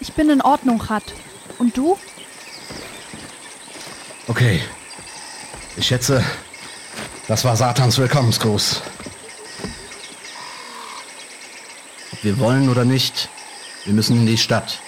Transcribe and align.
Ich 0.00 0.14
bin 0.14 0.30
in 0.30 0.40
Ordnung, 0.40 0.80
Rat. 0.80 1.04
Und 1.58 1.76
du? 1.76 1.98
Okay. 4.26 4.60
Ich 5.76 5.86
schätze, 5.86 6.24
das 7.28 7.44
war 7.44 7.56
Satans 7.56 7.98
Willkommensgruß. 7.98 8.82
Ob 12.12 12.24
wir 12.24 12.38
wollen 12.38 12.68
oder 12.68 12.84
nicht, 12.84 13.28
wir 13.84 13.94
müssen 13.94 14.16
in 14.16 14.26
die 14.26 14.38
Stadt. 14.38 14.80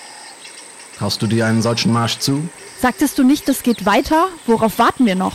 Traust 0.98 1.20
du 1.22 1.26
dir 1.26 1.46
einen 1.46 1.62
solchen 1.62 1.92
Marsch 1.92 2.18
zu? 2.18 2.48
Sagtest 2.80 3.18
du 3.18 3.24
nicht, 3.24 3.48
es 3.48 3.62
geht 3.62 3.86
weiter? 3.86 4.28
Worauf 4.46 4.78
warten 4.78 5.06
wir 5.06 5.14
noch? 5.14 5.34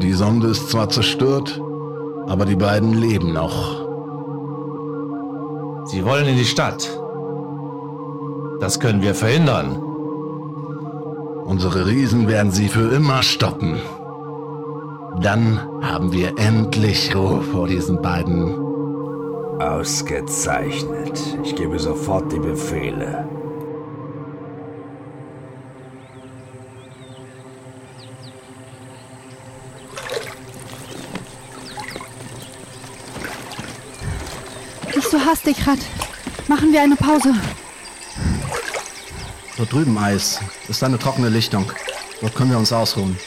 Die 0.00 0.09
Sonde 0.20 0.48
ist 0.48 0.68
zwar 0.68 0.90
zerstört, 0.90 1.62
aber 2.26 2.44
die 2.44 2.54
beiden 2.54 2.92
leben 2.92 3.32
noch. 3.32 3.86
Sie 5.86 6.04
wollen 6.04 6.26
in 6.26 6.36
die 6.36 6.44
Stadt. 6.44 6.90
Das 8.60 8.80
können 8.80 9.00
wir 9.00 9.14
verhindern. 9.14 9.76
Unsere 11.46 11.86
Riesen 11.86 12.28
werden 12.28 12.52
sie 12.52 12.68
für 12.68 12.92
immer 12.92 13.22
stoppen. 13.22 13.78
Dann 15.22 15.58
haben 15.80 16.12
wir 16.12 16.36
endlich 16.36 17.16
Ruhe 17.16 17.40
vor 17.40 17.66
diesen 17.66 18.02
beiden. 18.02 18.54
Ausgezeichnet. 19.58 21.18
Ich 21.44 21.56
gebe 21.56 21.78
sofort 21.78 22.30
die 22.30 22.40
Befehle. 22.40 23.39
Nicht 35.12 35.24
so 35.24 35.28
hastig, 35.28 35.66
Rat. 35.66 35.80
Machen 36.46 36.72
wir 36.72 36.82
eine 36.82 36.94
Pause. 36.94 37.34
Dort 39.56 39.72
drüben 39.72 39.98
Eis. 39.98 40.38
Ist 40.68 40.84
eine 40.84 41.00
trockene 41.00 41.28
Lichtung. 41.28 41.72
Dort 42.20 42.36
können 42.36 42.52
wir 42.52 42.58
uns 42.58 42.72
ausruhen. 42.72 43.18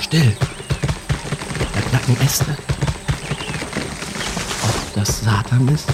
Still. 0.00 0.49
Knacken 2.10 2.26
Äste. 2.26 2.56
Ob 4.64 4.94
das 4.94 5.20
Satan 5.20 5.68
ist? 5.68 5.86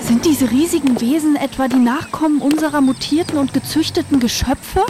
Sind 0.00 0.24
diese 0.24 0.50
riesigen 0.50 1.00
Wesen 1.00 1.36
etwa 1.36 1.68
die 1.68 1.76
Nachkommen 1.76 2.40
unserer 2.40 2.80
mutierten 2.80 3.38
und 3.38 3.52
gezüchteten 3.52 4.20
Geschöpfe? 4.20 4.80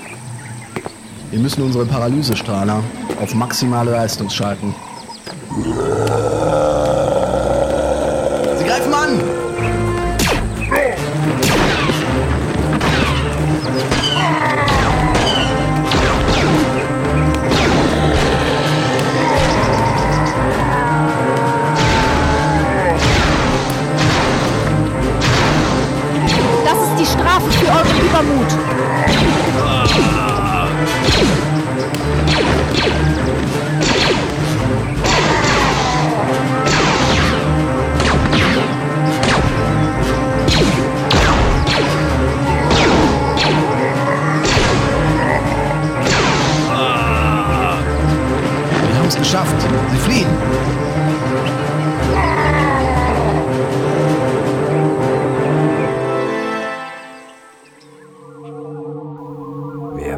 Wir 1.31 1.39
müssen 1.39 1.63
unsere 1.63 1.87
Paralysestrahler 1.87 2.83
auf 3.21 3.35
maximale 3.35 3.93
Leistung 3.93 4.31
schalten. 4.31 4.75
Strafe 27.35 27.51
für 27.51 27.67
euren 27.67 28.01
Übermut. 28.01 28.47
Wir 48.87 48.99
haben 48.99 49.09
es 49.09 49.17
geschafft. 49.17 49.57
Sie 49.91 49.99
fliehen. 49.99 50.84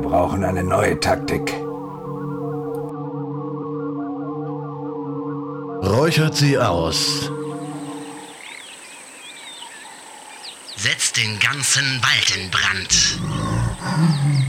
Brauchen 0.08 0.44
eine 0.44 0.62
neue 0.62 0.98
Taktik. 1.00 1.52
Räuchert 5.82 6.36
sie 6.36 6.58
aus. 6.58 7.30
Setzt 10.76 11.16
den 11.16 11.38
ganzen 11.40 11.84
Wald 12.02 12.36
in 12.36 12.50
Brand. 12.50 14.45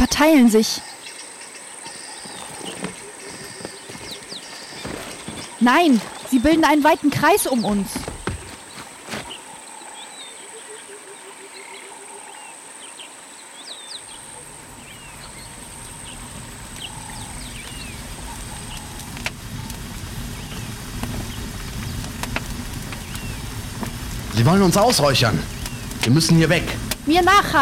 Verteilen 0.00 0.48
sich. 0.48 0.80
Nein, 5.60 6.00
sie 6.30 6.38
bilden 6.38 6.64
einen 6.64 6.82
weiten 6.82 7.10
Kreis 7.10 7.46
um 7.46 7.66
uns. 7.66 7.90
Sie 24.34 24.46
wollen 24.46 24.62
uns 24.62 24.78
ausräuchern. 24.78 25.38
Wir 26.00 26.10
müssen 26.10 26.38
hier 26.38 26.48
weg. 26.48 26.64
Mir 27.04 27.20
nach 27.20 27.52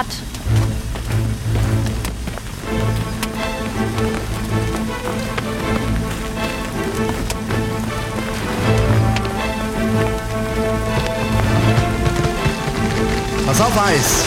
Eis. 13.78 14.24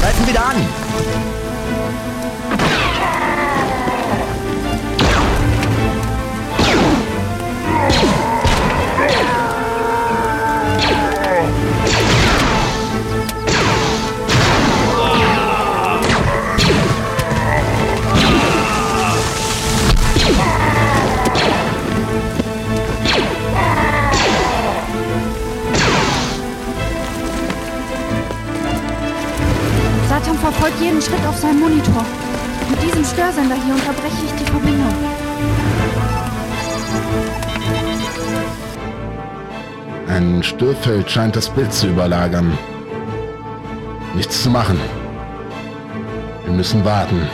Greifen 0.00 0.26
wieder 0.26 0.44
an. 0.44 0.81
Verfolgt 30.62 30.80
jeden 30.80 31.02
Schritt 31.02 31.26
auf 31.26 31.36
seinem 31.36 31.58
Monitor. 31.58 32.04
Mit 32.70 32.80
diesem 32.82 33.04
Störsender 33.04 33.56
hier 33.56 33.74
unterbreche 33.74 34.26
ich 34.26 34.32
die 34.32 34.44
Verbindung. 34.44 34.94
Ein 40.06 40.42
Störfeld 40.42 41.10
scheint 41.10 41.34
das 41.34 41.48
Bild 41.48 41.72
zu 41.72 41.88
überlagern. 41.88 42.56
Nichts 44.14 44.44
zu 44.44 44.50
machen. 44.50 44.78
Wir 46.44 46.52
müssen 46.52 46.84
warten. 46.84 47.26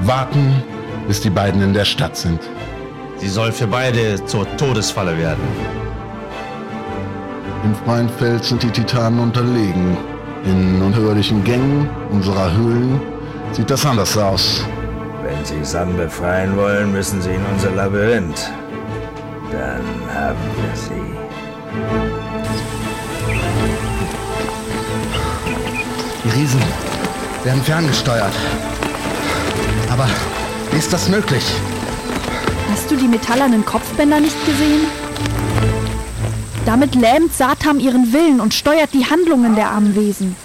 Warten, 0.00 0.64
bis 1.06 1.20
die 1.20 1.30
beiden 1.30 1.62
in 1.62 1.72
der 1.72 1.84
Stadt 1.84 2.16
sind. 2.16 2.40
Sie 3.18 3.28
soll 3.28 3.52
für 3.52 3.68
beide 3.68 4.24
zur 4.24 4.48
Todesfalle 4.56 5.16
werden. 5.16 5.44
Im 7.62 7.74
freien 7.84 8.08
Feld 8.08 8.42
sind 8.42 8.64
die 8.64 8.70
Titanen 8.70 9.20
unterlegen. 9.20 9.96
In 10.44 10.82
unterirdischen 10.82 11.44
Gängen 11.44 11.88
unserer 12.10 12.52
Höhlen 12.52 13.00
sieht 13.52 13.70
das 13.70 13.86
anders 13.86 14.16
aus. 14.16 14.64
Wenn 15.22 15.44
Sie 15.44 15.64
Sam 15.64 15.96
befreien 15.96 16.56
wollen, 16.56 16.92
müssen 16.92 17.22
Sie 17.22 17.30
in 17.30 17.44
unser 17.52 17.70
Labyrinth. 17.70 18.50
Dann 19.52 19.82
haben 20.12 20.36
wir 20.56 20.76
Sie. 20.76 21.12
Die 26.24 26.40
Riesen 26.40 26.62
werden 27.44 27.62
ferngesteuert. 27.62 28.32
Aber 29.90 30.08
wie 30.72 30.78
ist 30.78 30.92
das 30.92 31.08
möglich? 31.08 31.44
Hast 32.72 32.90
du 32.90 32.96
die 32.96 33.08
metallernen 33.08 33.64
Kopfbänder 33.64 34.18
nicht 34.18 34.44
gesehen? 34.44 34.86
Damit 36.64 36.94
lähmt 36.94 37.34
Satam 37.34 37.80
ihren 37.80 38.12
Willen 38.12 38.40
und 38.40 38.54
steuert 38.54 38.94
die 38.94 39.06
Handlungen 39.06 39.56
der 39.56 39.70
armen 39.70 39.96
Wesen. 39.96 40.36